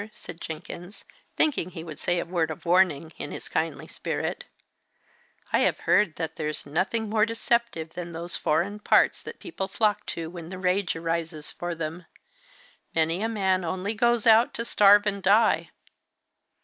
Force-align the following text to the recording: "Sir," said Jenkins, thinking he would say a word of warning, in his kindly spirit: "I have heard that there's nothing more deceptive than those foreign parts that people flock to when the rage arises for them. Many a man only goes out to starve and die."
"Sir," 0.01 0.09
said 0.15 0.41
Jenkins, 0.41 1.05
thinking 1.35 1.69
he 1.69 1.83
would 1.83 1.99
say 1.99 2.17
a 2.17 2.25
word 2.25 2.49
of 2.49 2.65
warning, 2.65 3.13
in 3.17 3.29
his 3.31 3.47
kindly 3.47 3.85
spirit: 3.87 4.45
"I 5.53 5.59
have 5.59 5.81
heard 5.81 6.15
that 6.15 6.37
there's 6.37 6.65
nothing 6.65 7.07
more 7.07 7.23
deceptive 7.23 7.93
than 7.93 8.11
those 8.11 8.35
foreign 8.35 8.79
parts 8.79 9.21
that 9.21 9.39
people 9.39 9.67
flock 9.67 10.07
to 10.07 10.27
when 10.31 10.49
the 10.49 10.57
rage 10.57 10.95
arises 10.95 11.51
for 11.51 11.75
them. 11.75 12.07
Many 12.95 13.21
a 13.21 13.29
man 13.29 13.63
only 13.63 13.93
goes 13.93 14.25
out 14.25 14.55
to 14.55 14.65
starve 14.65 15.05
and 15.05 15.21
die." 15.21 15.69